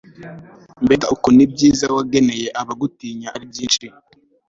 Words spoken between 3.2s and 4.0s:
ari byinshi